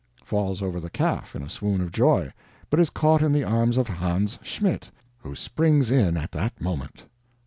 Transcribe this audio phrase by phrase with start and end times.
[0.23, 2.31] Falls over the calf in a swoon of joy,
[2.71, 4.89] but is caught in the arms of Hans Schmidt,
[5.19, 7.03] who springs in at that moment.